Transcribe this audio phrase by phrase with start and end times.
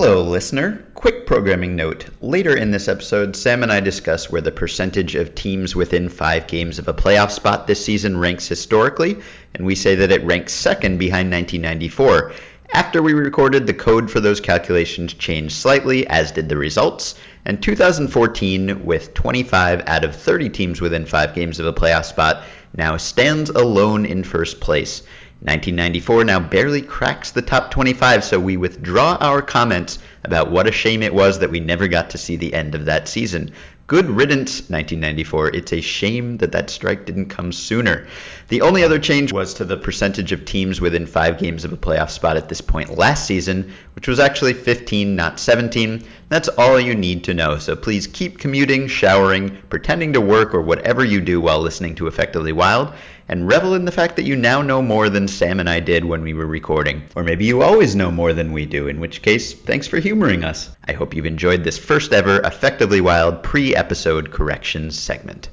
[0.00, 0.84] Hello, listener.
[0.94, 2.06] Quick programming note.
[2.20, 6.46] Later in this episode, Sam and I discuss where the percentage of teams within five
[6.46, 9.16] games of a playoff spot this season ranks historically,
[9.56, 12.32] and we say that it ranks second behind 1994.
[12.72, 17.60] After we recorded, the code for those calculations changed slightly, as did the results, and
[17.60, 22.96] 2014, with 25 out of 30 teams within five games of a playoff spot, now
[22.98, 25.02] stands alone in first place.
[25.40, 30.72] 1994 now barely cracks the top 25, so we withdraw our comments about what a
[30.72, 33.52] shame it was that we never got to see the end of that season.
[33.86, 35.54] Good riddance, 1994.
[35.54, 38.08] It's a shame that that strike didn't come sooner.
[38.48, 41.76] The only other change was to the percentage of teams within five games of a
[41.76, 46.04] playoff spot at this point last season, which was actually 15, not 17.
[46.28, 47.58] That's all you need to know.
[47.58, 52.06] So please keep commuting, showering, pretending to work, or whatever you do while listening to
[52.06, 52.92] Effectively Wild
[53.28, 56.04] and revel in the fact that you now know more than Sam and I did
[56.04, 57.02] when we were recording.
[57.14, 60.44] Or maybe you always know more than we do, in which case, thanks for humoring
[60.44, 60.70] us.
[60.86, 65.50] I hope you've enjoyed this first ever Effectively Wild pre episode corrections segment.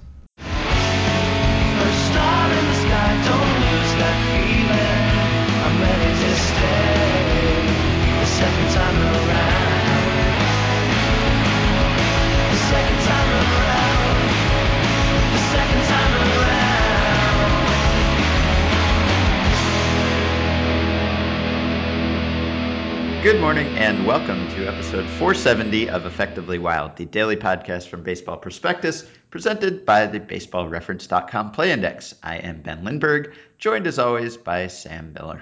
[23.26, 28.38] Good morning and welcome to episode 470 of Effectively Wild, the daily podcast from Baseball
[28.38, 32.14] Prospectus, presented by the BaseballReference.com Play Index.
[32.22, 35.42] I am Ben Lindbergh, joined as always by Sam Miller.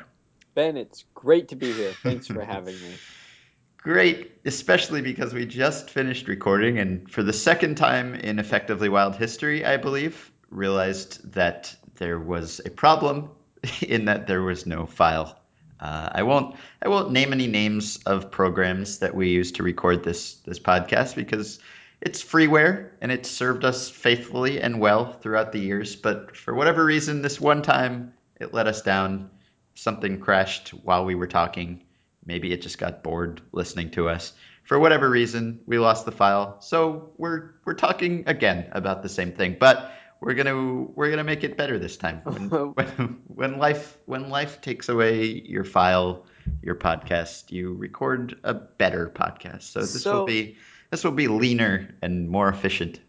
[0.55, 1.91] Ben, it's great to be here.
[1.91, 2.93] Thanks for having me.
[3.79, 9.17] Great, especially because we just finished recording and for the second time in Effectively Wild
[9.17, 13.29] history, I believe, realized that there was a problem
[13.81, 15.37] in that there was no file
[15.83, 20.01] uh, I won't I won't name any names of programs that we use to record
[20.01, 21.59] this this podcast because
[21.99, 25.97] it's freeware and it's served us faithfully and well throughout the years.
[25.97, 29.29] But for whatever reason, this one time it let us down.
[29.75, 31.83] Something crashed while we were talking.
[32.25, 34.31] Maybe it just got bored listening to us.
[34.63, 36.61] For whatever reason, we lost the file.
[36.61, 39.57] So we're we're talking again about the same thing.
[39.59, 39.91] But
[40.23, 42.21] we're gonna we're gonna make it better this time.
[42.23, 46.25] When, when, when, life when life takes away your file,
[46.61, 49.63] your podcast, you record a better podcast.
[49.63, 50.57] So this so, will be
[50.91, 52.99] this will be leaner and more efficient.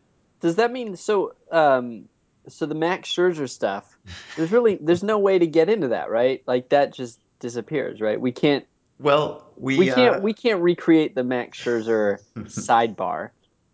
[0.41, 1.35] Does that mean so?
[1.51, 2.09] Um,
[2.49, 3.97] so the Max Scherzer stuff,
[4.37, 6.43] there's really there's no way to get into that, right?
[6.47, 8.21] Like that just disappears, right?
[8.21, 8.67] We can't.
[8.99, 13.31] Well, we we can't uh, we can't recreate the Max Scherzer sidebar.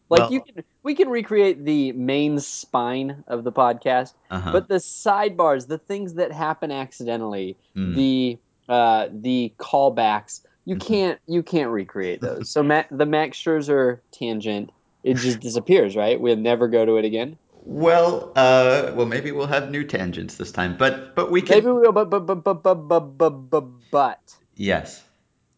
[0.08, 4.52] Like well, you can we can recreate the main spine of the podcast, uh-huh.
[4.52, 7.94] but the sidebars, the things that happen accidentally, mm.
[7.94, 10.86] the uh, the callbacks, you mm-hmm.
[10.86, 12.50] can't you can't recreate those.
[12.50, 14.70] so Matt, the Max Scherzer tangent,
[15.02, 16.20] it just disappears, right?
[16.20, 17.36] We'll never go to it again.
[17.62, 21.56] Well, uh, well, maybe we'll have new tangents this time, but but we can.
[21.56, 23.64] Maybe we'll, but but but but but but.
[23.90, 24.34] but.
[24.56, 25.02] Yes.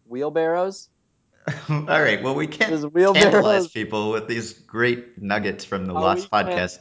[0.08, 0.88] Wheelbarrows.
[1.68, 2.22] All right.
[2.22, 6.78] Well, we can't tantalize people with these great nuggets from the Lost podcast.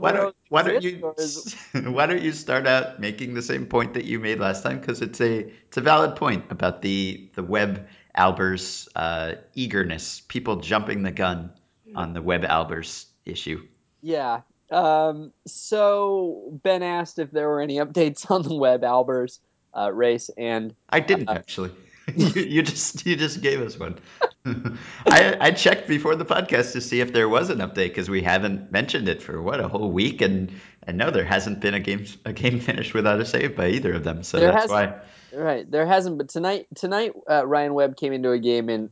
[0.00, 1.56] Why don't, why don't you is...
[1.72, 4.78] Why don't you start out making the same point that you made last time?
[4.78, 10.56] Because it's a it's a valid point about the the Webb Albers uh, eagerness, people
[10.56, 11.52] jumping the gun
[11.94, 13.66] on the Webb Albers issue.
[14.00, 14.42] Yeah.
[14.70, 19.40] Um, so Ben asked if there were any updates on the Webb Albers
[19.76, 21.70] uh, race, and I didn't uh, actually.
[22.16, 23.98] you, you, just you just gave us one.
[25.06, 28.22] I, I checked before the podcast to see if there was an update because we
[28.22, 30.52] haven't mentioned it for what a whole week, and
[30.84, 33.92] and no, there hasn't been a game a game finished without a save by either
[33.92, 34.22] of them.
[34.22, 34.94] So there that's why.
[35.32, 36.16] Right, there hasn't.
[36.16, 38.90] But tonight, tonight uh, Ryan Webb came into a game, and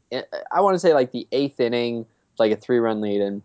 [0.53, 2.04] I want to say like the eighth inning,
[2.38, 3.43] like a three run lead, and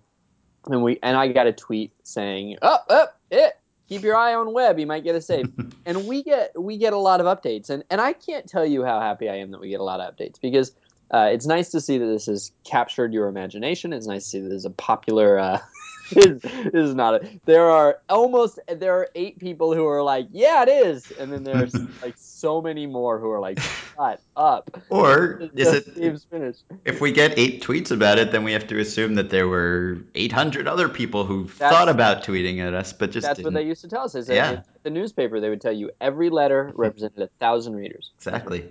[0.67, 3.53] and we and I got a tweet saying, "Oh, oh, it
[3.91, 4.77] keep your eye on Webb.
[4.77, 5.51] He might get a save.
[5.85, 8.83] and we get we get a lot of updates, and and I can't tell you
[8.83, 10.71] how happy I am that we get a lot of updates because
[11.13, 13.91] uh, it's nice to see that this has captured your imagination.
[13.91, 15.37] It's nice to see that there's a popular.
[15.37, 15.59] Uh,
[16.15, 17.39] this is not a.
[17.45, 21.43] There are almost there are eight people who are like, yeah, it is, and then
[21.43, 24.81] there's like so many more who are like, shut up.
[24.89, 26.63] Or is it game's finished?
[26.85, 29.99] If we get eight tweets about it, then we have to assume that there were
[30.15, 33.53] 800 other people who thought about tweeting at us, but just that's didn't.
[33.53, 34.15] what they used to tell us.
[34.15, 34.63] Is yeah.
[34.83, 38.11] the newspaper they would tell you every letter represented a thousand readers.
[38.17, 38.65] Exactly.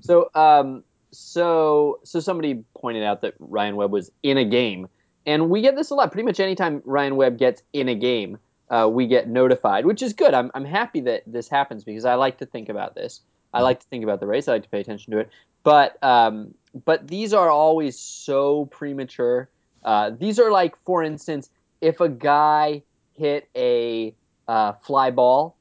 [0.00, 4.88] so, um, so so somebody pointed out that Ryan Webb was in a game
[5.26, 6.12] and we get this a lot.
[6.12, 8.38] Pretty much anytime Ryan Webb gets in a game,
[8.70, 10.34] uh, we get notified, which is good.
[10.34, 13.20] I'm, I'm happy that this happens because I like to think about this.
[13.52, 14.48] I like to think about the race.
[14.48, 15.30] I like to pay attention to it.
[15.62, 16.54] but um,
[16.84, 19.48] but these are always so premature.
[19.84, 21.50] Uh, these are like, for instance,
[21.80, 22.82] if a guy
[23.12, 24.14] hit a
[24.48, 25.56] uh, fly ball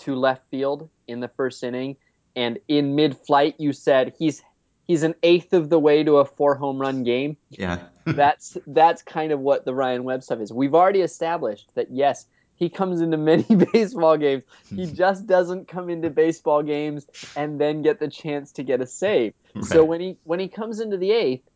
[0.00, 1.96] to left field in the first inning,
[2.34, 4.42] and in mid-flight you said he's
[4.86, 7.36] he's an eighth of the way to a four home run game.
[7.50, 7.78] Yeah.
[8.16, 10.52] That's that's kind of what the Ryan Webb stuff is.
[10.52, 12.26] We've already established that yes,
[12.56, 14.42] he comes into many baseball games.
[14.68, 17.06] He just doesn't come into baseball games
[17.36, 19.34] and then get the chance to get a save.
[19.54, 19.64] Right.
[19.64, 21.48] So when he when he comes into the eighth,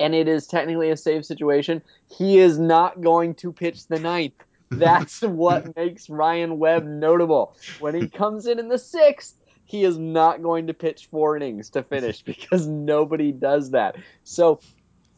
[0.00, 4.34] and it is technically a save situation, he is not going to pitch the ninth.
[4.70, 7.56] That's what makes Ryan Webb notable.
[7.78, 11.70] When he comes in in the sixth, he is not going to pitch four innings
[11.70, 13.96] to finish because nobody does that.
[14.24, 14.60] So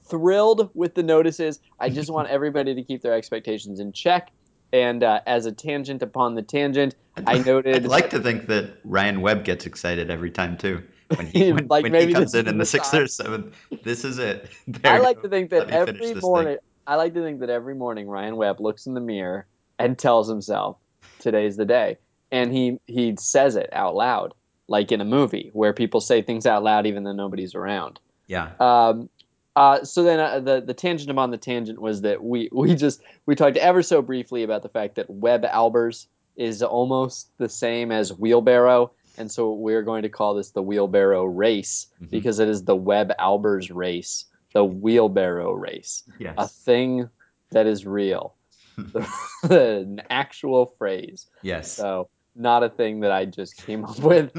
[0.06, 1.61] thrilled with the notices.
[1.81, 4.31] I just want everybody to keep their expectations in check.
[4.73, 6.97] And uh, as a tangent upon the tangent,
[7.27, 7.77] I noted.
[7.77, 10.83] I'd like to think that Ryan Webb gets excited every time too.
[11.15, 14.19] When he, when, like when he comes in in the sixth or seventh, this is
[14.19, 14.51] it.
[14.67, 16.55] There I like to think that every morning.
[16.55, 16.65] Thing.
[16.87, 19.47] I like to think that every morning Ryan Webb looks in the mirror
[19.79, 20.77] and tells himself,
[21.21, 21.99] "Today's the day,"
[22.33, 24.35] and he he says it out loud,
[24.67, 28.00] like in a movie where people say things out loud even though nobody's around.
[28.27, 28.50] Yeah.
[28.59, 29.09] Um,
[29.56, 33.01] uh, so then uh, the the tangent upon the tangent was that we we just
[33.27, 36.06] we talked ever so briefly about the fact that Webb Albers
[36.37, 41.25] is almost the same as wheelbarrow, and so we're going to call this the wheelbarrow
[41.25, 42.11] race mm-hmm.
[42.11, 46.35] because it is the Webb Albers race, the wheelbarrow race, yes.
[46.37, 47.09] a thing
[47.50, 48.35] that is real,
[49.45, 51.27] an actual phrase.
[51.43, 51.71] Yes.
[51.71, 54.33] So not a thing that I just came up with.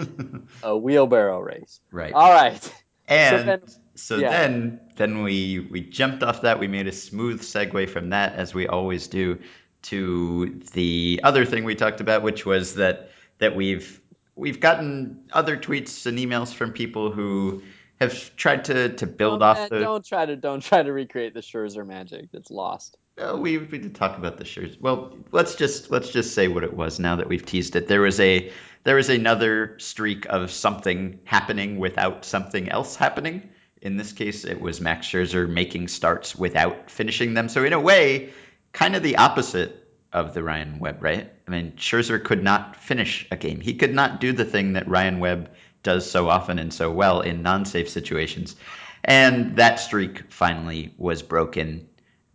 [0.63, 1.79] a wheelbarrow race.
[1.91, 2.11] Right.
[2.11, 2.73] All right.
[3.07, 3.61] And so then,
[3.95, 4.29] so yeah.
[4.29, 6.59] then, then we we jumped off that.
[6.59, 9.39] We made a smooth segue from that, as we always do,
[9.83, 13.09] to the other thing we talked about, which was that
[13.39, 14.01] that we've
[14.35, 17.63] we've gotten other tweets and emails from people who
[17.99, 19.79] have tried to to build oh, off man, the.
[19.79, 22.97] Don't try to don't try to recreate the Scherzer magic that's lost.
[23.17, 24.79] Uh, we we did talk about the Scherzer.
[24.81, 27.87] Well, let's just let's just say what it was now that we've teased it.
[27.87, 28.51] There was a
[28.83, 33.49] there was another streak of something happening without something else happening.
[33.85, 37.47] In this case, it was Max Scherzer making starts without finishing them.
[37.49, 38.33] So in a way,
[38.73, 41.31] kind of the opposite of the Ryan Webb, right?
[41.47, 43.61] I mean, Scherzer could not finish a game.
[43.61, 45.51] He could not do the thing that Ryan Webb
[45.83, 48.55] does so often and so well in non-save situations.
[49.03, 51.87] And that streak finally was broken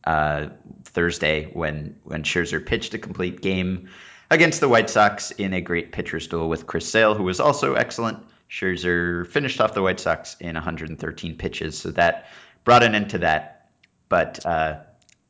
[0.05, 0.51] uh,
[0.85, 3.89] Thursday when when Scherzer pitched a complete game
[4.31, 7.75] against the White Sox in a great pitcher's duel with Chris Sale, who was also
[7.75, 8.19] excellent.
[8.51, 12.27] Scherzer finished off the White Sox in 113 pitches, so that
[12.65, 13.71] brought an end to that.
[14.09, 14.81] But uh,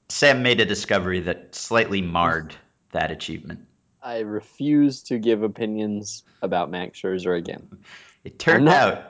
[0.08, 2.54] Sam made a discovery that slightly marred
[2.92, 3.66] that achievement.
[4.02, 7.68] I refuse to give opinions about Max Scherzer again.
[8.24, 9.04] It turned not, out,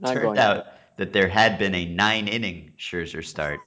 [0.00, 0.66] not turned out
[0.96, 3.60] that there had been a nine inning Scherzer start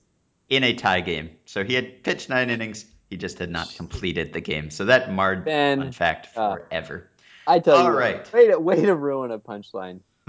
[0.49, 1.31] in a tie game.
[1.45, 2.85] So he had pitched nine innings.
[3.09, 4.69] He just had not completed the game.
[4.69, 7.09] So that marred ben, fun fact uh, forever.
[7.09, 7.10] Uh,
[7.47, 8.33] I tell All you, right.
[8.33, 10.01] way to way to ruin a punchline.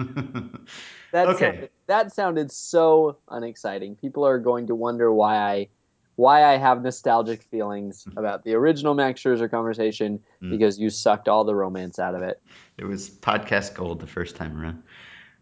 [1.13, 1.39] that okay.
[1.39, 3.97] Sounded, that sounded so unexciting.
[3.97, 5.69] People are going to wonder why I
[6.17, 8.19] why I have nostalgic feelings mm-hmm.
[8.19, 10.51] about the original Max Scherzer conversation mm.
[10.51, 12.41] because you sucked all the romance out of it.
[12.79, 14.83] It was podcast gold the first time around.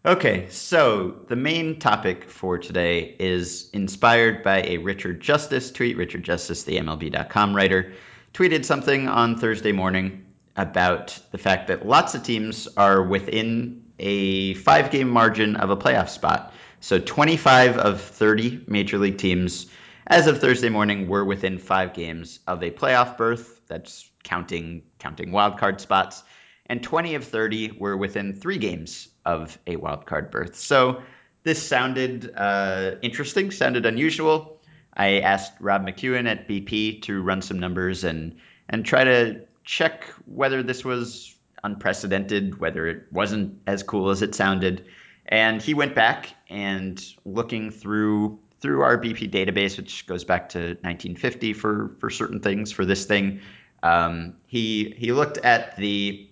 [0.03, 5.95] Okay, so the main topic for today is inspired by a Richard Justice tweet.
[5.95, 7.93] Richard Justice, the MLB.com writer,
[8.33, 14.53] tweeted something on Thursday morning about the fact that lots of teams are within a
[14.55, 16.53] five game margin of a playoff spot.
[16.79, 19.67] So 25 of 30 major league teams,
[20.07, 23.61] as of Thursday morning, were within five games of a playoff berth.
[23.67, 26.23] That's counting counting wildcard spots
[26.71, 30.55] and 20 of 30 were within three games of a wild card berth.
[30.55, 31.01] So
[31.43, 34.61] this sounded uh, interesting, sounded unusual.
[34.93, 38.37] I asked Rob McQuown at BP to run some numbers and
[38.69, 44.35] and try to check whether this was unprecedented, whether it wasn't as cool as it
[44.35, 44.85] sounded.
[45.25, 50.59] And he went back and looking through through our BP database, which goes back to
[50.59, 52.71] 1950 for for certain things.
[52.71, 53.41] For this thing,
[53.83, 56.29] um, he he looked at the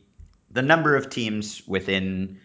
[0.51, 2.39] the number of teams within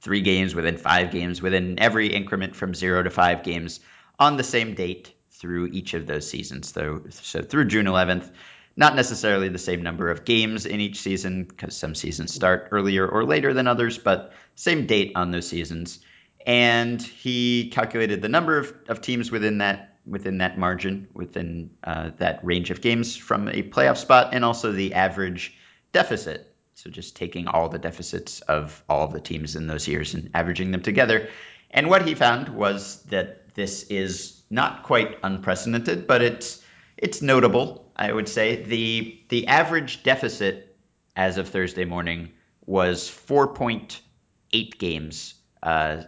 [0.00, 3.80] three games, within five games, within every increment from zero to five games
[4.18, 6.72] on the same date through each of those seasons.
[6.72, 8.30] So, so through June 11th,
[8.78, 13.06] not necessarily the same number of games in each season because some seasons start earlier
[13.06, 15.98] or later than others, but same date on those seasons.
[16.46, 22.12] And he calculated the number of, of teams within that within that margin, within uh,
[22.16, 25.54] that range of games from a playoff spot, and also the average
[25.92, 30.14] deficit so just taking all the deficits of all of the teams in those years
[30.14, 31.28] and averaging them together.
[31.72, 36.62] And what he found was that this is not quite unprecedented, but it's
[36.96, 38.62] it's notable, I would say.
[38.62, 40.76] The the average deficit
[41.16, 42.30] as of Thursday morning
[42.64, 45.34] was 4.8 games.
[45.62, 46.02] Uh,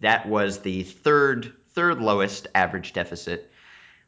[0.00, 3.52] that was the third third lowest average deficit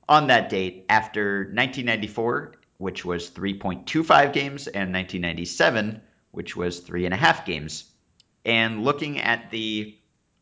[0.08, 6.00] on that date after 1994, which was 3.25 games, and 1997,
[6.32, 7.84] which was three and a half games.
[8.44, 9.96] And looking at the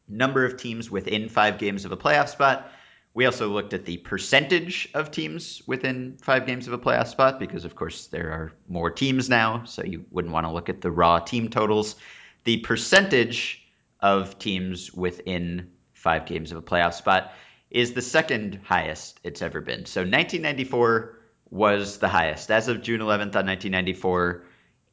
[0.08, 2.72] number of teams within five games of a playoff spot,
[3.18, 7.40] we also looked at the percentage of teams within five games of a playoff spot
[7.40, 10.80] because, of course, there are more teams now, so you wouldn't want to look at
[10.80, 11.96] the raw team totals.
[12.44, 13.66] The percentage
[13.98, 17.32] of teams within five games of a playoff spot
[17.72, 19.84] is the second highest it's ever been.
[19.86, 21.18] So 1994
[21.50, 22.52] was the highest.
[22.52, 24.44] As of June 11th on 1994,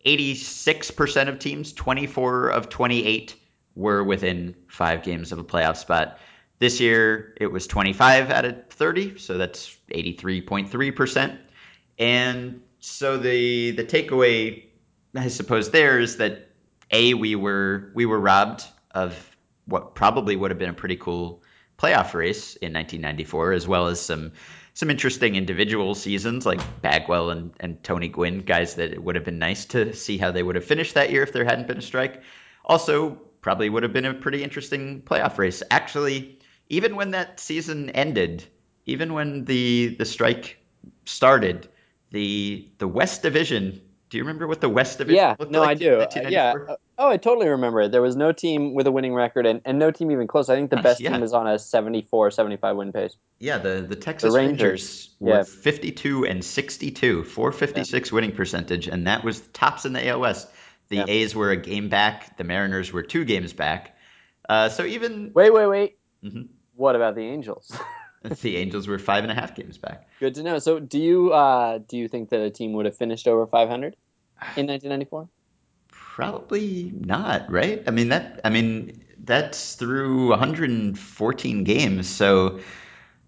[0.03, 3.36] 86% of teams, 24 of 28,
[3.75, 6.17] were within five games of a playoff spot.
[6.60, 11.38] This year, it was 25 out of 30, so that's 83.3%.
[12.00, 14.66] And so the the takeaway,
[15.16, 16.50] I suppose, there is that
[16.92, 19.36] a we were we were robbed of
[19.66, 21.42] what probably would have been a pretty cool
[21.78, 24.32] playoff race in 1994, as well as some
[24.74, 29.24] some interesting individual seasons like Bagwell and, and Tony Gwynn, guys that it would have
[29.24, 31.78] been nice to see how they would have finished that year if there hadn't been
[31.78, 32.22] a strike.
[32.66, 35.64] Also, probably would have been a pretty interesting playoff race.
[35.72, 38.45] Actually, even when that season ended,
[38.86, 40.60] even when the the strike
[41.05, 41.67] started,
[42.12, 45.69] the the West Division do you remember what the West Division yeah, looked no, like?
[45.69, 46.00] I do.
[46.00, 46.53] Uh, yeah.
[46.98, 47.91] Oh, I totally remember it.
[47.91, 50.48] There was no team with a winning record and, and no team even close.
[50.48, 51.12] I think the best yeah.
[51.12, 53.17] team was on a 74 75 win pace.
[53.39, 55.43] Yeah, the, the Texas The Rangers, Rangers, were yeah.
[55.43, 60.48] 52 and 62, 456 winning percentage, and that was tops in the AL West.
[60.88, 61.05] The Yeah.
[61.07, 63.98] A's were a game back, the Mariners were two games back.
[64.48, 65.98] Uh, so even Wait, wait, wait.
[66.25, 66.48] Mhm.
[66.75, 67.72] What about the Angels?
[68.41, 70.08] the Angels were five and a half games back.
[70.20, 70.60] Good to know.
[70.60, 73.96] So, do you uh, do you think that a team would have finished over 500
[74.58, 75.29] in 1994?
[75.91, 77.84] Probably not, right?
[77.88, 78.41] I mean that.
[78.44, 82.60] I mean that's through 114 games, so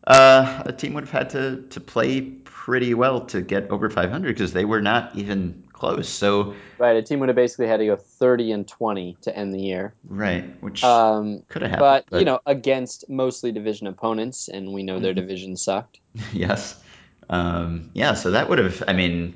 [0.06, 4.27] uh, a team would have had to to play pretty well to get over 500
[4.27, 6.10] because they were not even close.
[6.10, 9.54] So Right, a team would have basically had to go 30 and 20 to end
[9.54, 9.96] the year.
[10.08, 14.84] right, which Um, could have happened, but, you know, against mostly division opponents, and we
[14.84, 15.16] know their Mm-hmm.
[15.16, 16.00] division sucked.
[16.34, 16.82] yes,
[17.30, 18.14] um, yeah.
[18.14, 18.84] So that would have.
[18.88, 19.36] I mean,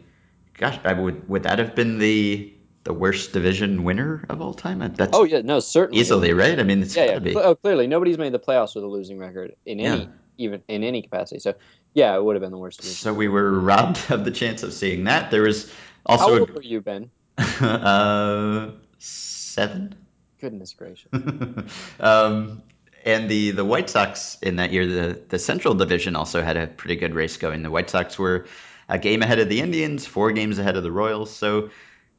[0.57, 4.79] gosh, I would would that have been the the worst division winner of all time?
[4.79, 6.59] That's Oh yeah, no, certainly easily right.
[6.59, 7.33] I mean, it's Yeah, gotta yeah.
[7.33, 7.37] be.
[7.37, 11.01] Oh, clearly, nobody's made the playoffs with a losing record in any, even in any
[11.01, 11.39] capacity.
[11.39, 11.55] So,
[11.93, 12.79] yeah, it would have been the worst.
[12.79, 12.95] division.
[12.97, 15.31] So we were robbed of the chance of seeing that.
[15.31, 15.71] There was
[16.05, 16.25] also.
[16.25, 17.11] How old were you, Ben?
[17.37, 19.95] uh, seven.
[20.39, 21.09] Goodness gracious.
[21.99, 22.63] um,
[23.05, 26.67] and the the White Sox in that year, the the Central Division also had a
[26.67, 27.61] pretty good race going.
[27.63, 28.47] The White Sox were
[28.89, 31.33] a game ahead of the Indians, four games ahead of the Royals.
[31.35, 31.69] So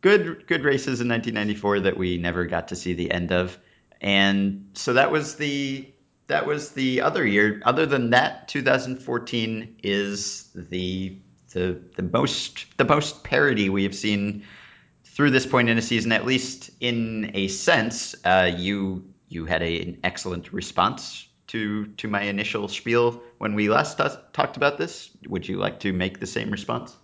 [0.02, 3.58] good good races in 1994 that we never got to see the end of.
[4.00, 5.88] And so that was the
[6.26, 7.62] that was the other year.
[7.64, 11.18] Other than that, 2014 is the
[11.52, 14.44] the the most the most parity we have seen
[15.04, 19.62] through this point in a season, at least in a sense, uh, you you had
[19.62, 24.78] a, an excellent response to to my initial spiel when we last t- talked about
[24.78, 25.10] this.
[25.28, 26.96] Would you like to make the same response?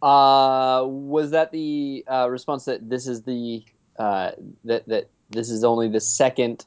[0.00, 3.64] Uh, was that the uh, response that this is the
[3.98, 4.30] uh,
[4.64, 6.64] that that this is only the second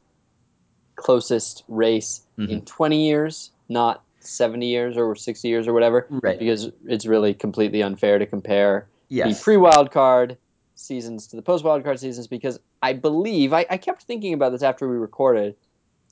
[0.95, 6.07] closest race in 20 years, not 70 years or 60 years or whatever?
[6.09, 6.38] Right.
[6.38, 9.38] Because it's really completely unfair to compare Yes.
[9.38, 10.38] the pre-wild card
[10.75, 14.63] seasons to the post-wild card seasons because I believe I, I kept thinking about this
[14.63, 15.55] after we recorded,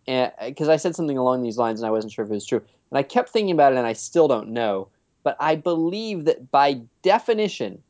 [0.07, 2.45] and because I said something along these lines and I wasn't sure if it was
[2.45, 2.61] true,
[2.91, 4.89] and I kept thinking about it and I still don't know.
[5.23, 7.83] But I believe that by definition,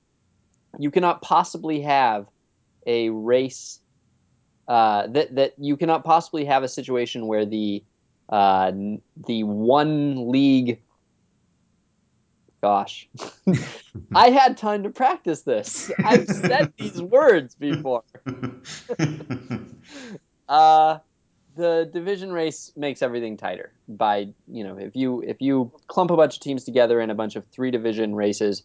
[0.78, 2.28] you cannot possibly have
[2.86, 3.80] a race
[4.68, 7.84] uh, that that you cannot possibly have a situation where the
[8.30, 8.72] uh,
[9.28, 10.82] the one league.
[12.62, 13.10] Gosh,
[14.16, 15.90] I had time to practice this.
[16.04, 18.04] I've said these words before.
[20.50, 20.98] Uh,
[21.60, 23.74] the division race makes everything tighter.
[23.88, 27.16] By you know, if you if you clump a bunch of teams together in a
[27.16, 28.64] bunch of three division races,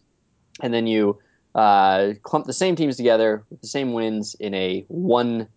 [0.63, 1.19] and then you
[1.53, 5.47] uh, clump the same teams together with the same wins in a one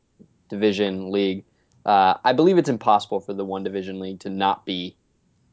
[0.51, 1.45] division league,
[1.87, 4.97] uh, I believe it's impossible for the one division league to not be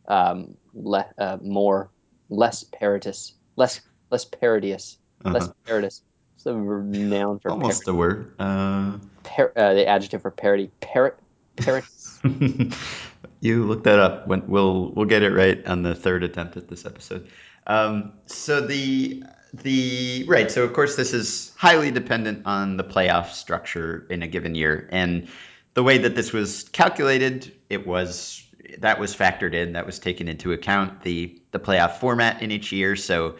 [0.07, 1.91] um, le- uh, more
[2.29, 5.53] less paritous, less less parodious, less Uh-huh.
[5.65, 6.01] paritous.
[6.35, 8.33] It's the noun for Almost a word.
[8.39, 10.71] Uh, par- uh, the adjective for parody.
[10.81, 11.17] Par-
[11.57, 12.19] Paris.
[13.39, 14.27] you look that up.
[14.27, 17.27] We'll we'll get it right on the third attempt at this episode.
[17.67, 20.51] Um, so the the right.
[20.51, 24.87] So of course this is highly dependent on the playoff structure in a given year,
[24.91, 25.27] and
[25.73, 28.43] the way that this was calculated, it was
[28.79, 29.73] that was factored in.
[29.73, 32.95] That was taken into account the the playoff format in each year.
[32.95, 33.35] So.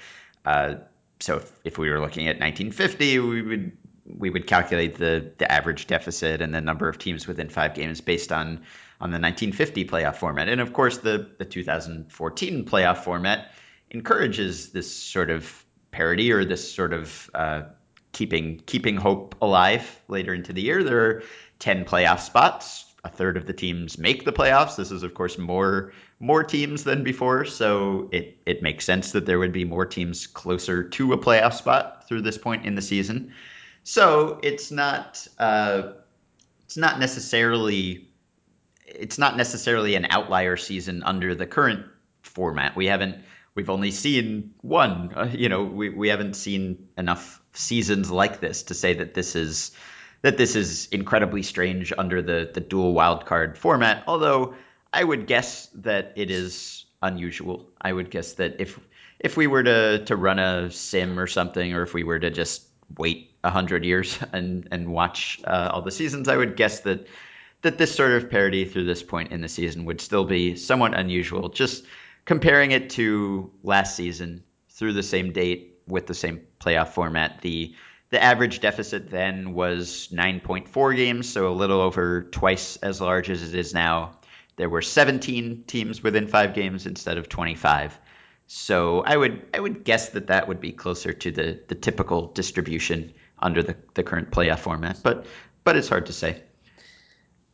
[0.46, 0.76] Uh,
[1.22, 3.72] so if, if we were looking at 1950, we would
[4.06, 8.02] we would calculate the the average deficit and the number of teams within five games
[8.02, 8.62] based on
[9.02, 10.48] on the 1950 playoff format.
[10.48, 13.52] And of course, the the 2014 playoff format
[13.92, 17.64] encourages this sort of parity or this sort of uh,
[18.12, 20.84] keeping keeping hope alive later into the year.
[20.84, 21.24] There are
[21.60, 22.86] 10 playoff spots.
[23.04, 24.78] A third of the teams make the playoffs.
[24.78, 29.28] This is, of course, more more teams than before, so it it makes sense that
[29.28, 32.82] there would be more teams closer to a playoff spot through this point in the
[32.82, 33.32] season.
[33.86, 35.94] So it's not uh,
[36.66, 38.10] it's not necessarily
[38.84, 41.86] it's not necessarily an outlier season under the current
[42.24, 42.76] format.
[42.76, 43.24] We haven't
[43.54, 45.14] we've only seen one.
[45.16, 49.36] Uh, you know, we, we haven't seen enough seasons like this to say that this
[49.36, 49.70] is
[50.24, 54.04] that this is incredibly strange under the the dual wildcard format.
[54.08, 54.56] Although
[54.92, 57.70] I would guess that it is unusual.
[57.80, 58.80] I would guess that if
[59.20, 62.32] if we were to to run a sim or something, or if we were to
[62.32, 62.64] just
[62.98, 67.08] wait a hundred years and and watch uh, all the seasons, I would guess that
[67.62, 70.94] that this sort of parity through this point in the season would still be somewhat
[70.94, 71.50] unusual.
[71.50, 71.86] Just
[72.26, 77.76] comparing it to last season through the same date with the same playoff format, the
[78.10, 83.42] the average deficit then was 9.4 games, so a little over twice as large as
[83.42, 84.20] it is now.
[84.58, 88.00] There were 17 teams within five games instead of 25.
[88.48, 92.28] So I would I would guess that that would be closer to the the typical
[92.28, 95.26] distribution under the, the current playoff format, but
[95.64, 96.42] but it's hard to say.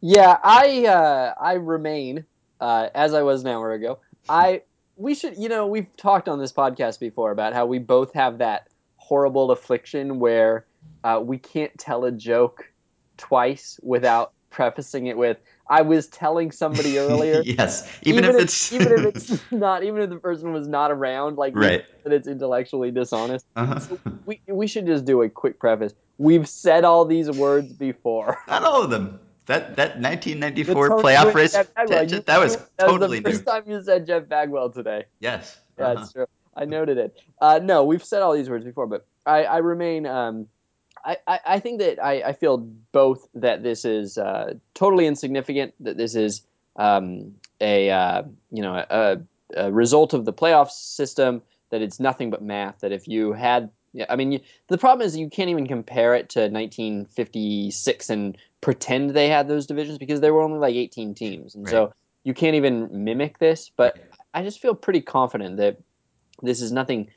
[0.02, 2.26] Yeah, I uh, I remain
[2.60, 4.00] uh, as I was an hour ago.
[4.28, 4.64] I
[4.96, 8.40] we should you know we've talked on this podcast before about how we both have
[8.40, 8.68] that
[8.98, 10.66] horrible affliction where
[11.04, 12.72] uh, we can't tell a joke
[13.18, 15.38] twice without prefacing it with
[15.72, 17.42] I was telling somebody earlier.
[17.46, 20.68] yes, even, even if, if, it's even if it's not, even if the person was
[20.68, 21.86] not around, like right.
[22.04, 23.46] that it's intellectually dishonest.
[23.56, 23.80] Uh-huh.
[23.80, 25.94] So we we should just do a quick preface.
[26.18, 28.38] We've said all these words before.
[28.48, 29.20] Not all of them.
[29.46, 31.58] That that 1994 playoff race
[31.88, 33.52] tangent, that was totally that was the first new.
[33.52, 35.06] time you said Jeff Bagwell today.
[35.20, 35.58] Yes.
[35.80, 35.96] Uh-huh.
[35.96, 36.28] that's true.
[36.54, 37.18] I noted it.
[37.40, 40.06] Uh, no, we've said all these words before, but I, I remain.
[40.06, 40.48] Um,
[41.04, 42.58] I, I, think that I, I feel
[42.92, 46.44] both that this is uh, totally insignificant, that this is
[46.76, 49.18] um, a uh, you know a,
[49.56, 52.80] a, result of the playoff system, that it's nothing but math.
[52.80, 53.70] That if you had,
[54.10, 59.12] I mean, you, the problem is you can't even compare it to 1956 and pretend
[59.12, 61.72] they had those divisions because there were only like 18 teams, and right.
[61.72, 63.72] so you can't even mimic this.
[63.76, 63.98] But
[64.34, 65.78] I just feel pretty confident that
[66.42, 67.10] this is nothing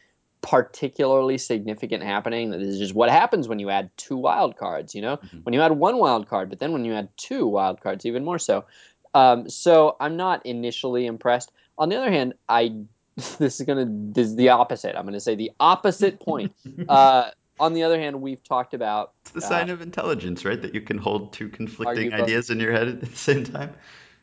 [0.44, 2.50] particularly significant happening.
[2.50, 4.94] This is just what happens when you add two wild cards.
[4.94, 5.38] You know, mm-hmm.
[5.38, 8.24] when you add one wild card, but then when you add two wild cards, even
[8.24, 8.66] more so.
[9.14, 11.50] Um, so I'm not initially impressed.
[11.78, 12.82] On the other hand, I
[13.16, 14.96] this is gonna this is the opposite.
[14.96, 16.52] I'm gonna say the opposite point.
[16.88, 20.60] Uh, on the other hand, we've talked about it's the sign uh, of intelligence, right?
[20.60, 23.74] That you can hold two conflicting ideas in your head at the same time.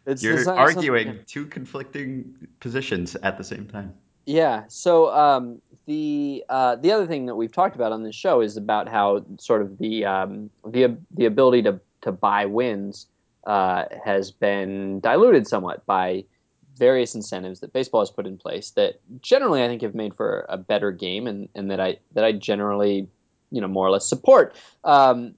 [0.05, 3.93] It's You're arguing two conflicting positions at the same time.
[4.25, 4.63] Yeah.
[4.67, 8.57] So um, the uh, the other thing that we've talked about on this show is
[8.57, 13.07] about how sort of the um, the the ability to to buy wins
[13.45, 16.23] uh, has been diluted somewhat by
[16.77, 20.45] various incentives that baseball has put in place that generally I think have made for
[20.49, 23.07] a better game and, and that I that I generally
[23.51, 24.55] you know more or less support.
[24.83, 25.35] Um,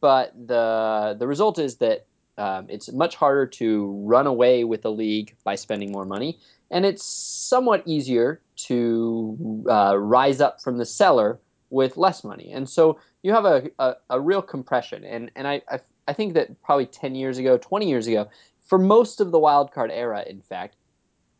[0.00, 4.90] but the the result is that um, it's much harder to run away with the
[4.90, 6.38] league by spending more money,
[6.74, 11.38] and it's somewhat easier to uh, rise up from the cellar
[11.70, 12.50] with less money.
[12.52, 15.04] And so you have a, a, a real compression.
[15.04, 18.28] And, and I, I, I, think that probably 10 years ago, 20 years ago,
[18.64, 20.74] for most of the wild card era, in fact,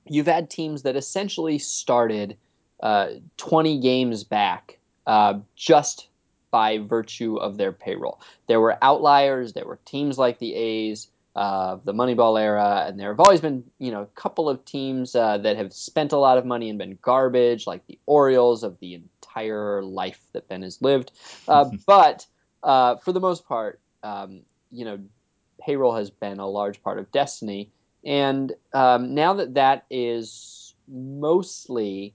[0.06, 2.36] you've had teams that essentially started
[2.80, 6.10] uh, 20 games back uh, just
[6.52, 8.20] by virtue of their payroll.
[8.46, 9.52] There were outliers.
[9.52, 13.64] There were teams like the A's, uh, the Moneyball era, and there have always been,
[13.78, 16.78] you know, a couple of teams uh, that have spent a lot of money and
[16.78, 21.12] been garbage, like the Orioles of the entire life that Ben has lived.
[21.46, 22.26] Uh, but
[22.62, 24.98] uh, for the most part, um, you know,
[25.60, 27.70] payroll has been a large part of destiny.
[28.04, 32.14] And um, now that that is mostly,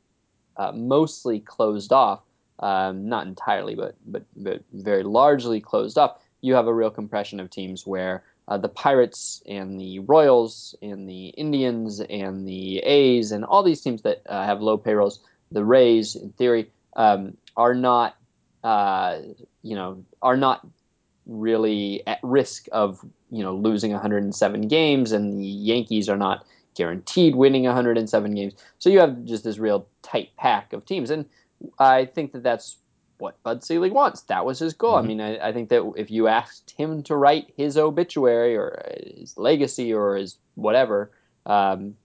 [0.57, 2.21] uh, mostly closed off,
[2.59, 7.39] um, not entirely, but, but but very largely closed off, you have a real compression
[7.39, 13.31] of teams where uh, the Pirates and the Royals and the Indians and the A's
[13.31, 15.19] and all these teams that uh, have low payrolls,
[15.51, 18.17] the Rays, in theory, um, are not,
[18.63, 19.19] uh,
[19.61, 20.65] you know, are not
[21.27, 26.43] really at risk of you know losing 107 games, and the Yankees are not
[26.75, 28.53] guaranteed winning 107 games.
[28.79, 31.25] So you have just this real tight pack of teams, and
[31.77, 32.77] I think that that's
[33.19, 34.21] what Bud Selig wants.
[34.23, 34.93] That was his goal.
[34.93, 35.03] Mm-hmm.
[35.03, 38.81] I mean, I, I, think that if you asked him to write his obituary or
[39.15, 41.11] his legacy or his whatever,
[41.45, 41.95] um,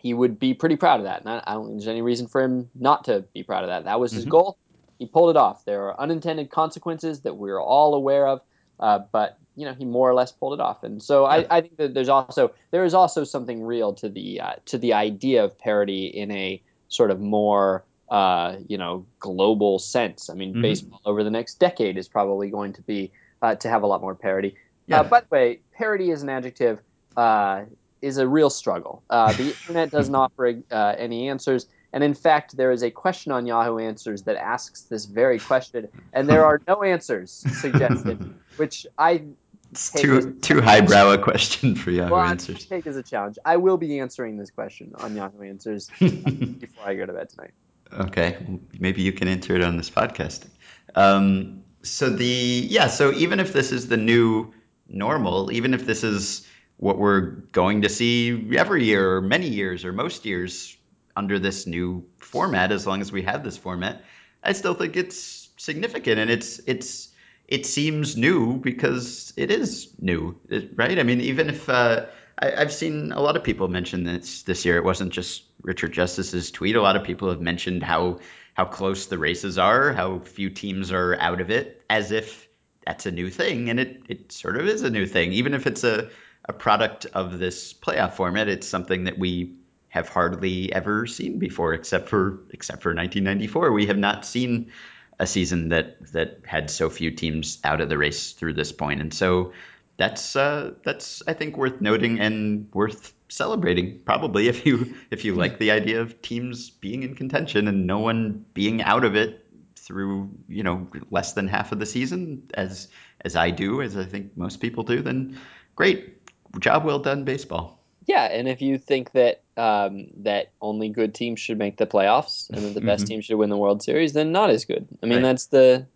[0.00, 1.20] he would be pretty proud of that.
[1.20, 3.70] And I, I, don't think there's any reason for him not to be proud of
[3.70, 3.84] that.
[3.84, 4.30] That was his mm-hmm.
[4.30, 4.58] goal.
[4.98, 5.64] He pulled it off.
[5.64, 8.40] There are unintended consequences that we're all aware of,
[8.80, 10.82] uh, but you know he more or less pulled it off.
[10.82, 11.46] And so yeah.
[11.50, 14.78] I, I, think that there's also there is also something real to the uh, to
[14.78, 20.30] the idea of parody in a sort of more uh, you know global sense.
[20.30, 20.62] I mean, mm-hmm.
[20.62, 23.12] baseball over the next decade is probably going to be
[23.42, 24.56] uh, to have a lot more parity.
[24.86, 25.00] Yeah.
[25.00, 26.80] Uh, by the way, parody is an adjective
[27.16, 27.64] uh,
[28.02, 29.02] is a real struggle.
[29.08, 31.66] Uh, the internet doesn't offer uh, any answers.
[31.92, 35.86] And in fact, there is a question on Yahoo Answers that asks this very question,
[36.12, 39.22] and there are no answers suggested, which I
[39.70, 42.66] it's too too highbrow a question for Yahoo well, Answers.
[42.66, 43.38] I take as a challenge.
[43.44, 47.52] I will be answering this question on Yahoo Answers before I go to bed tonight.
[47.94, 48.36] Okay,
[48.78, 50.46] maybe you can answer it on this podcast.
[50.94, 54.52] Um, so the yeah, so even if this is the new
[54.88, 59.84] normal, even if this is what we're going to see every year or many years
[59.84, 60.76] or most years
[61.16, 64.02] under this new format, as long as we have this format,
[64.42, 67.10] I still think it's significant and it's it's
[67.46, 70.36] it seems new because it is new,
[70.74, 70.98] right?
[70.98, 72.06] I mean, even if uh,
[72.38, 74.76] I, have seen a lot of people mention this this year.
[74.76, 76.76] It wasn't just Richard Justice's tweet.
[76.76, 78.20] A lot of people have mentioned how
[78.52, 82.48] how close the races are, how few teams are out of it, as if
[82.86, 85.32] that's a new thing, and it it sort of is a new thing.
[85.32, 86.10] Even if it's a
[86.44, 89.56] a product of this playoff format, it's something that we
[89.88, 93.72] have hardly ever seen before, except for except for 1994.
[93.72, 94.72] We have not seen
[95.18, 99.00] a season that that had so few teams out of the race through this point,
[99.00, 99.52] and so
[99.96, 103.98] that's uh, that's I think worth noting and worth celebrating.
[104.04, 107.98] Probably if you if you like the idea of teams being in contention and no
[107.98, 109.44] one being out of it
[109.76, 112.88] through you know less than half of the season, as
[113.22, 115.38] as I do, as I think most people do, then
[115.76, 116.16] great
[116.60, 117.80] job well done, baseball.
[118.06, 122.50] Yeah, and if you think that um, that only good teams should make the playoffs
[122.50, 123.08] and that the best mm-hmm.
[123.08, 124.86] team should win the World Series, then not as good.
[125.02, 125.22] I mean, right.
[125.22, 125.86] that's the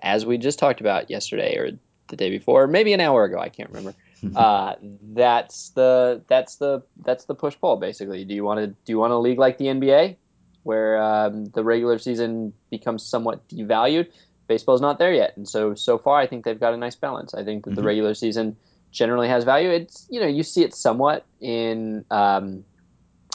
[0.00, 1.70] as we just talked about yesterday or
[2.08, 3.38] the day before, maybe an hour ago.
[3.38, 3.94] I can't remember.
[4.36, 4.74] uh,
[5.12, 8.24] that's the that's the that's the push pull basically.
[8.24, 10.16] Do you want to do you want a league like the NBA
[10.62, 14.10] where um, the regular season becomes somewhat devalued?
[14.48, 17.34] Baseball's not there yet, and so so far I think they've got a nice balance.
[17.34, 17.76] I think that mm-hmm.
[17.76, 18.56] the regular season
[18.90, 19.70] generally has value.
[19.70, 22.64] It's you know you see it somewhat in um,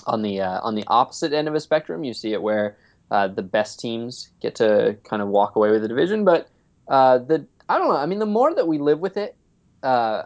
[0.06, 2.04] on the uh, on the opposite end of a spectrum.
[2.04, 2.78] You see it where
[3.12, 6.50] uh, the best teams get to kind of walk away with the division, but
[6.88, 7.98] uh, the I don't know.
[7.98, 9.36] I mean, the more that we live with it,
[9.84, 10.24] uh,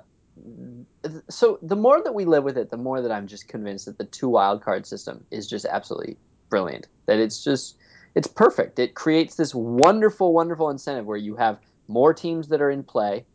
[1.29, 3.97] so the more that we live with it, the more that I'm just convinced that
[3.97, 6.17] the two wild card system is just absolutely
[6.49, 6.87] brilliant.
[7.07, 7.77] That it's just
[8.15, 8.79] it's perfect.
[8.79, 13.25] It creates this wonderful, wonderful incentive where you have more teams that are in play,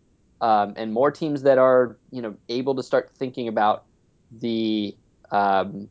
[0.40, 3.84] um, and more teams that are you know able to start thinking about
[4.30, 4.96] the
[5.30, 5.88] um,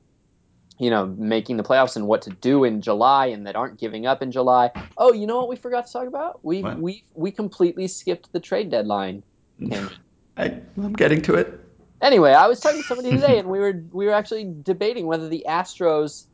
[0.78, 4.06] you know, making the playoffs and what to do in July and that aren't giving
[4.06, 4.72] up in July.
[4.98, 6.44] Oh, you know what we forgot to talk about?
[6.44, 9.24] We we we completely skipped the trade deadline.
[10.38, 11.60] I, I'm getting to it.
[12.02, 15.30] Anyway, I was talking to somebody today and we were we were actually debating whether
[15.30, 16.26] the Astros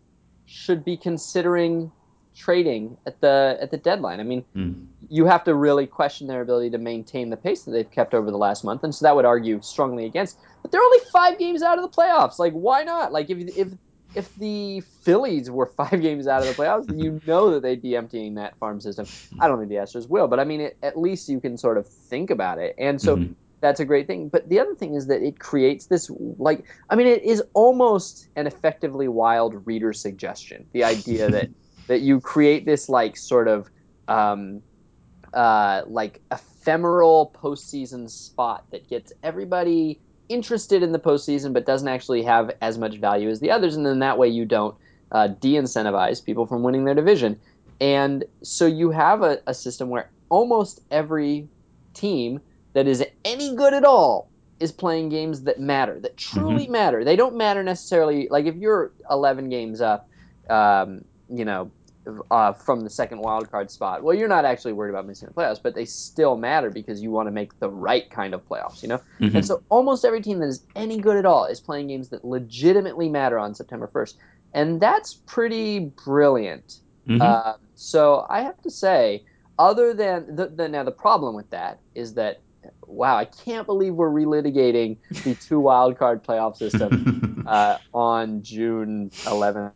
[0.46, 1.92] should be considering
[2.36, 4.20] trading at the at the deadline.
[4.20, 4.86] I mean, mm.
[5.10, 8.32] you have to really question their ability to maintain the pace that they've kept over
[8.32, 10.38] the last month, and so that would argue strongly against.
[10.62, 12.40] But they're only five games out of the playoffs.
[12.40, 13.12] Like, why not?
[13.12, 13.68] Like, if if
[14.16, 17.96] if the Phillies were five games out of the playoffs, you know that they'd be
[17.96, 19.06] emptying that farm system.
[19.40, 21.78] I don't think the Astros will, but I mean, it, at least you can sort
[21.78, 23.34] of think about it, and so mm-hmm.
[23.62, 24.28] That's a great thing.
[24.28, 28.28] But the other thing is that it creates this, like, I mean, it is almost
[28.36, 30.65] an effectively wild reader suggestion.
[30.74, 31.50] The idea that
[31.88, 33.69] that you create this like sort of
[34.08, 34.62] um,
[35.34, 42.24] uh, like ephemeral postseason spot that gets everybody interested in the postseason but doesn't actually
[42.24, 44.76] have as much value as the others, and then that way you don't
[45.12, 47.39] uh, de-incentivize people from winning their division.
[47.80, 51.47] And so you have a, a system where almost every
[51.93, 52.39] team
[52.74, 54.30] that is any good at all
[54.60, 56.72] is playing games that matter, that truly mm-hmm.
[56.72, 57.04] matter.
[57.04, 58.28] They don't matter necessarily.
[58.30, 60.08] Like if you're 11 games up,
[60.50, 61.72] um, you know,
[62.32, 64.04] uh, from the second wild card spot.
[64.04, 67.12] Well, you're not actually worried about missing the playoffs, but they still matter because you
[67.12, 69.02] want to make the right kind of playoffs, you know?
[69.20, 69.38] Mm-hmm.
[69.38, 72.26] And so almost every team that is any good at all is playing games that
[72.26, 74.16] legitimately matter on September 1st.
[74.54, 76.80] And that's pretty brilliant.
[77.08, 77.22] Mm-hmm.
[77.22, 79.24] Uh, so I have to say,
[79.60, 82.42] other than the, the now the problem with that is that
[82.91, 89.10] wow, I can't believe we're relitigating the two wild card playoff system uh, on June
[89.23, 89.71] 11th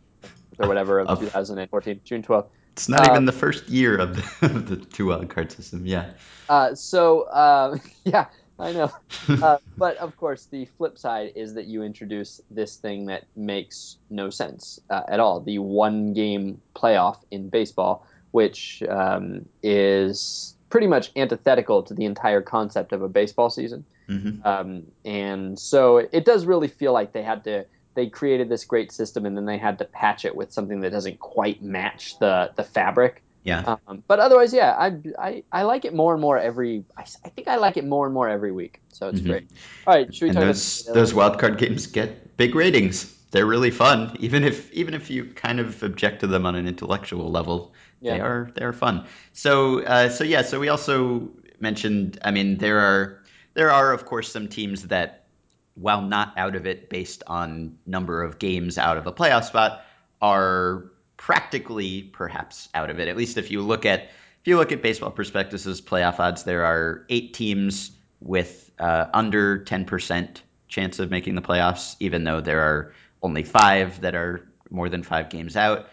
[0.58, 2.48] or whatever of, of 2014, June 12th.
[2.72, 5.86] It's not even uh, the first year of the, of the two wild card system.
[5.86, 6.10] Yeah.
[6.48, 8.26] Uh, so uh, yeah,
[8.58, 8.92] I know.
[9.28, 13.96] Uh, but of course, the flip side is that you introduce this thing that makes
[14.10, 20.86] no sense uh, at all: the one game playoff in baseball, which um, is pretty
[20.86, 23.84] much antithetical to the entire concept of a baseball season.
[24.08, 24.46] Mm-hmm.
[24.46, 28.92] Um, and so it does really feel like they had to they created this great
[28.92, 32.52] system and then they had to patch it with something that doesn't quite match the
[32.54, 33.22] the fabric.
[33.42, 33.76] Yeah.
[33.86, 36.84] Um, but otherwise, yeah, I, I I like it more and more every.
[36.96, 38.80] I, I think I like it more and more every week.
[38.88, 39.30] So it's mm-hmm.
[39.30, 39.50] great.
[39.86, 43.12] All right, should we and talk those those wild card games get big ratings.
[43.30, 46.66] They're really fun, even if even if you kind of object to them on an
[46.66, 47.72] intellectual level.
[48.00, 48.14] Yeah.
[48.14, 49.06] They are they are fun.
[49.32, 50.42] So uh, so yeah.
[50.42, 51.30] So we also
[51.60, 52.18] mentioned.
[52.22, 53.22] I mean, there are
[53.54, 55.26] there are of course some teams that
[55.74, 59.82] while not out of it based on number of games out of a playoff spot,
[60.20, 63.08] are practically perhaps out of it.
[63.08, 66.64] At least if you look at if you look at Baseball Prospectus's playoff odds, there
[66.64, 72.40] are eight teams with uh, under ten percent chance of making the playoffs, even though
[72.40, 75.88] there are only five that are more than five games out.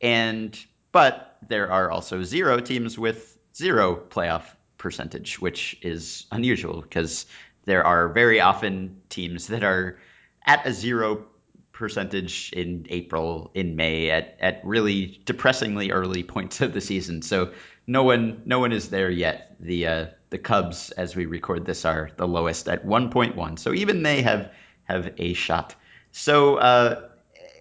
[0.00, 0.58] And
[0.92, 4.44] but there are also zero teams with zero playoff
[4.78, 7.26] percentage, which is unusual because
[7.64, 9.98] there are very often teams that are
[10.46, 11.26] at a zero
[11.72, 17.22] percentage in April, in May, at, at really depressingly early points of the season.
[17.22, 17.52] So
[17.86, 19.56] no one no one is there yet.
[19.60, 23.58] The uh, the Cubs, as we record this, are the lowest at 1.1.
[23.58, 24.50] So even they have
[24.84, 25.74] have a shot.
[26.12, 27.08] So uh,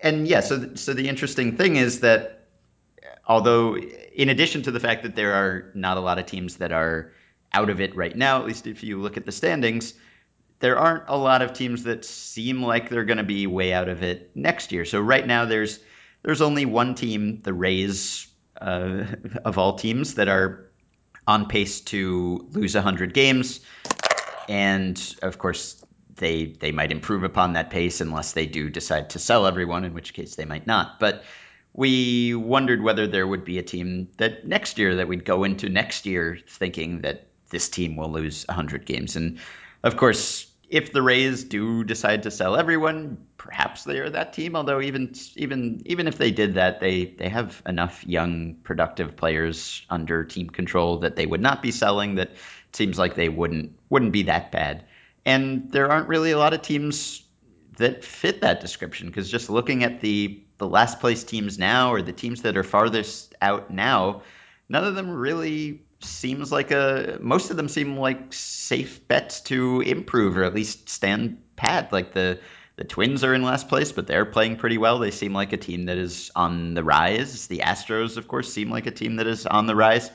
[0.01, 2.34] and yeah, so so the interesting thing is that
[3.25, 6.71] although in addition to the fact that there are not a lot of teams that
[6.71, 7.11] are
[7.53, 9.93] out of it right now, at least if you look at the standings,
[10.59, 13.89] there aren't a lot of teams that seem like they're going to be way out
[13.89, 14.85] of it next year.
[14.85, 15.79] So right now there's
[16.23, 18.27] there's only one team, the Rays
[18.59, 19.05] uh,
[19.45, 20.71] of all teams, that are
[21.27, 23.59] on pace to lose 100 games,
[24.47, 25.83] and of course
[26.15, 29.93] they they might improve upon that pace unless they do decide to sell everyone, in
[29.93, 30.99] which case they might not.
[30.99, 31.23] But
[31.75, 35.67] we wondered whether there would be a team that next year that we'd go into
[35.67, 39.17] next year thinking that this team will lose 100 games.
[39.17, 39.39] And
[39.83, 44.55] of course, if the Rays do decide to sell everyone, perhaps they are that team.
[44.55, 49.85] Although even even even if they did that, they they have enough young, productive players
[49.89, 52.15] under team control that they would not be selling.
[52.15, 52.31] That
[52.71, 54.85] seems like they wouldn't wouldn't be that bad.
[55.25, 57.24] And there aren't really a lot of teams
[57.77, 62.01] that fit that description because just looking at the the last place teams now or
[62.01, 64.21] the teams that are farthest out now,
[64.69, 69.81] none of them really seems like a most of them seem like safe bets to
[69.81, 71.91] improve or at least stand pat.
[71.91, 72.39] Like the
[72.77, 74.99] the Twins are in last place, but they're playing pretty well.
[74.99, 77.47] They seem like a team that is on the rise.
[77.47, 80.11] The Astros, of course, seem like a team that is on the rise.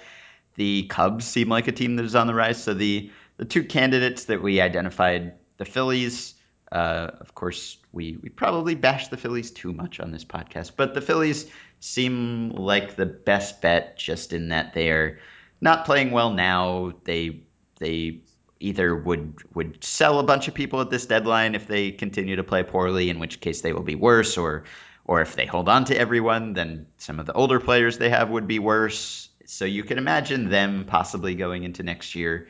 [0.56, 2.62] The Cubs seem like a team that is on the rise.
[2.62, 6.34] So the the two candidates that we identified, the Phillies,
[6.72, 10.94] uh, of course, we we probably bash the Phillies too much on this podcast, but
[10.94, 15.18] the Phillies seem like the best bet just in that they are
[15.60, 16.92] not playing well now.
[17.04, 17.42] They
[17.78, 18.20] they
[18.60, 22.44] either would would sell a bunch of people at this deadline if they continue to
[22.44, 24.64] play poorly, in which case they will be worse, or
[25.04, 28.30] or if they hold on to everyone, then some of the older players they have
[28.30, 29.28] would be worse.
[29.46, 32.46] So you can imagine them possibly going into next year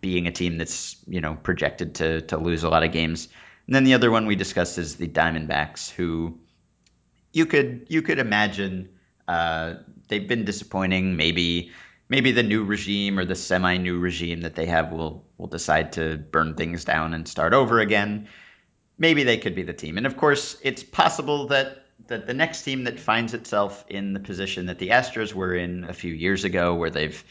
[0.00, 3.28] being a team that's you know projected to to lose a lot of games.
[3.66, 6.38] And then the other one we discussed is the Diamondbacks, who
[7.32, 8.90] you could you could imagine
[9.28, 9.74] uh,
[10.08, 11.16] they've been disappointing.
[11.16, 11.72] Maybe
[12.08, 16.16] maybe the new regime or the semi-new regime that they have will will decide to
[16.16, 18.28] burn things down and start over again.
[18.98, 19.98] Maybe they could be the team.
[19.98, 24.20] And of course, it's possible that that the next team that finds itself in the
[24.20, 27.22] position that the Astros were in a few years ago, where they've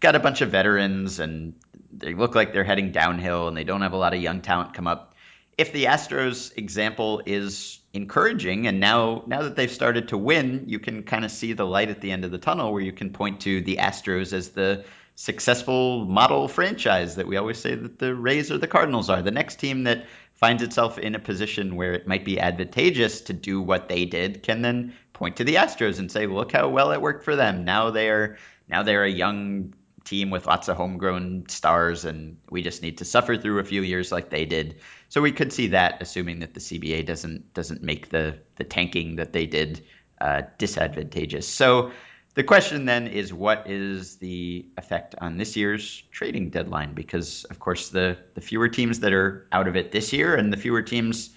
[0.00, 1.54] got a bunch of veterans and
[1.92, 4.74] they look like they're heading downhill and they don't have a lot of young talent
[4.74, 5.14] come up.
[5.58, 10.78] If the Astros example is encouraging and now now that they've started to win you
[10.78, 13.10] can kind of see the light at the end of the tunnel where you can
[13.10, 14.82] point to the astros as the
[15.14, 19.22] successful model franchise that we always say that the Rays or the Cardinals are.
[19.22, 23.32] The next team that finds itself in a position where it might be advantageous to
[23.32, 26.92] do what they did can then point to the Astros and say, "Look how well
[26.92, 27.64] it worked for them.
[27.64, 29.74] Now they're now they're a young
[30.04, 33.82] team with lots of homegrown stars, and we just need to suffer through a few
[33.82, 37.82] years like they did." So we could see that, assuming that the CBA doesn't doesn't
[37.82, 39.84] make the the tanking that they did
[40.20, 41.48] uh, disadvantageous.
[41.48, 41.92] So
[42.34, 46.94] the question then is what is the effect on this year's trading deadline?
[46.94, 50.52] Because of course the the fewer teams that are out of it this year and
[50.52, 51.30] the fewer teams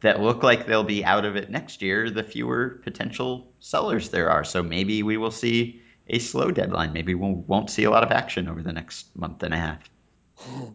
[0.00, 4.30] that look like they'll be out of it next year, the fewer potential sellers there
[4.30, 4.44] are.
[4.44, 6.92] So maybe we will see a slow deadline.
[6.92, 9.78] Maybe we won't see a lot of action over the next month and a half.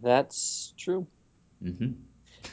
[0.02, 1.08] That's true.
[1.64, 1.92] Mm-hmm.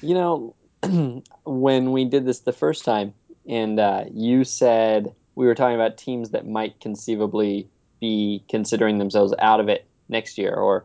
[0.02, 0.54] You know,
[1.44, 3.14] when we did this the first time,
[3.48, 7.68] and uh, you said we were talking about teams that might conceivably
[8.00, 10.84] be considering themselves out of it next year, or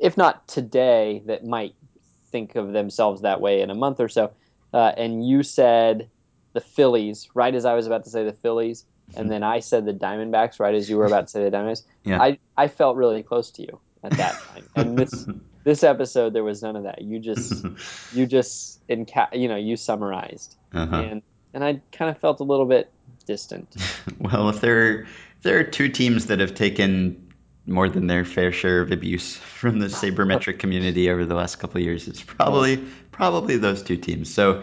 [0.00, 1.74] if not today, that might
[2.30, 4.32] think of themselves that way in a month or so.
[4.72, 6.08] Uh, and you said
[6.52, 8.84] the Phillies, right as I was about to say the Phillies,
[9.16, 11.82] and then I said the Diamondbacks, right as you were about to say the Diamondbacks.
[12.04, 12.20] Yeah.
[12.22, 14.64] I, I felt really close to you at that time.
[14.76, 15.26] And this
[15.64, 17.00] this episode, there was none of that.
[17.00, 17.64] You just
[18.12, 20.96] you just inca- you know you summarized, Uh-huh.
[20.96, 21.22] and
[21.54, 22.90] and I kind of felt a little bit
[23.26, 23.74] distant.
[24.18, 27.32] Well, if there are, if there are two teams that have taken
[27.66, 31.78] more than their fair share of abuse from the sabermetric community over the last couple
[31.78, 32.76] of years, it's probably
[33.12, 34.32] probably those two teams.
[34.32, 34.62] So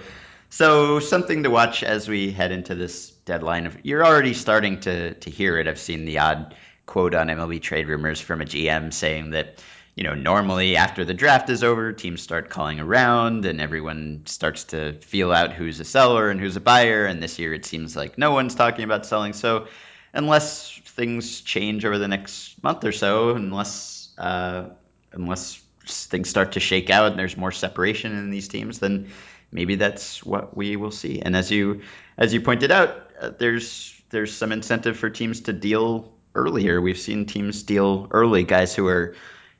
[0.51, 3.65] so something to watch as we head into this deadline.
[3.67, 5.67] Of you're already starting to to hear it.
[5.67, 6.55] I've seen the odd
[6.85, 9.63] quote on MLB trade rumors from a GM saying that
[9.95, 14.65] you know normally after the draft is over, teams start calling around and everyone starts
[14.65, 17.05] to feel out who's a seller and who's a buyer.
[17.05, 19.33] And this year it seems like no one's talking about selling.
[19.33, 19.67] So
[20.13, 24.69] unless things change over the next month or so, unless uh,
[25.13, 29.09] unless things start to shake out and there's more separation in these teams, then
[29.51, 31.21] maybe that's what we will see.
[31.21, 31.81] And as you
[32.17, 36.81] as you pointed out, there's there's some incentive for teams to deal earlier.
[36.81, 39.15] We've seen teams deal early, guys who are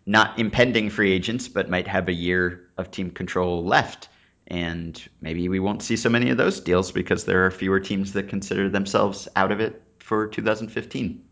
[0.06, 4.10] not impending free agents but might have a year of team control left.
[4.48, 8.14] And maybe we won't see so many of those deals because there are fewer teams
[8.14, 11.24] that consider themselves out of it for 2015.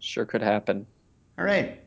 [0.00, 0.86] Sure could happen.
[1.38, 1.80] All right.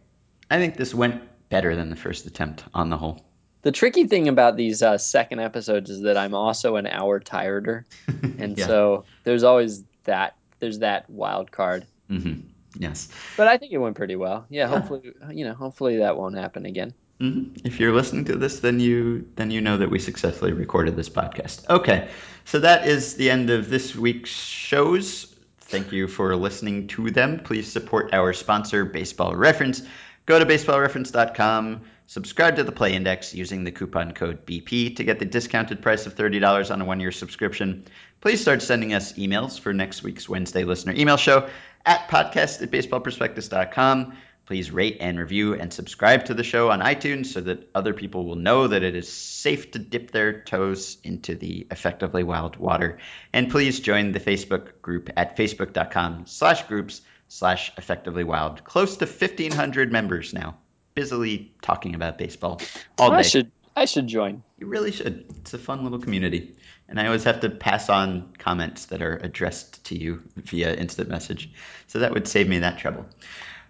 [0.50, 3.26] I think this went better than the first attempt on the whole.
[3.66, 7.84] The tricky thing about these uh, second episodes is that I'm also an hour tireder,
[8.38, 8.68] and Yeah.
[8.68, 11.86] so there's always that there's that wild card.
[12.08, 12.46] hmm
[12.78, 13.08] Yes.
[13.38, 14.46] But I think it went pretty well.
[14.50, 16.94] Yeah, hopefully you know hopefully that won't happen again.
[17.20, 20.96] hmm If you're listening to this, then you then you know that we successfully recorded
[20.96, 21.68] this podcast.
[21.68, 22.08] Okay,
[22.44, 25.34] so that is the end of this week's shows.
[25.74, 27.40] Thank you for listening to them.
[27.40, 29.82] Please support our sponsor, Baseball Reference.
[30.26, 35.20] Go to baseballreference.com, subscribe to the Play Index using the coupon code BP to get
[35.20, 37.86] the discounted price of $30 on a one year subscription.
[38.22, 41.48] Please start sending us emails for next week's Wednesday listener email show
[41.86, 44.18] at podcast at baseballprospectus.com.
[44.48, 48.26] Please rate and review and subscribe to the show on iTunes so that other people
[48.26, 52.98] will know that it is safe to dip their toes into the effectively wild water.
[53.32, 58.64] And please join the Facebook group at facebook.com slash groups slash effectively wild.
[58.64, 60.58] Close to 1,500 members now,
[60.94, 62.62] busily talking about baseball
[62.98, 63.18] all day.
[63.18, 64.42] I should I should join.
[64.58, 65.26] You really should.
[65.42, 66.56] It's a fun little community.
[66.88, 71.10] And I always have to pass on comments that are addressed to you via instant
[71.10, 71.52] message.
[71.88, 73.06] So that would save me that trouble.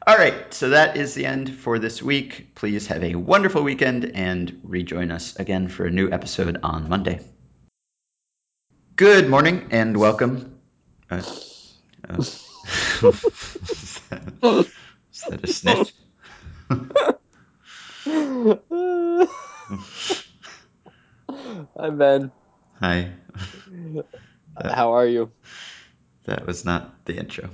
[0.08, 2.54] All right, so that is the end for this week.
[2.54, 7.22] Please have a wonderful weekend and rejoin us again for a new episode on Monday.
[8.96, 10.60] Good morning and welcome.
[11.10, 11.24] Uh,
[12.08, 12.24] uh,
[12.66, 14.68] is, that,
[15.12, 15.92] is that a sniff?
[21.78, 22.32] Hi Ben.
[22.80, 23.12] Hi.
[24.64, 25.32] How are you?
[26.26, 27.50] That was not the intro.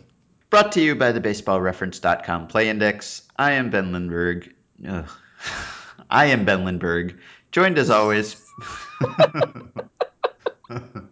[0.49, 3.23] Brought to you by the baseballreference.com play index.
[3.37, 4.53] I am Ben Lindbergh.
[4.87, 5.09] Ugh.
[6.09, 7.17] I am Ben Lindbergh,
[7.51, 8.43] joined as always.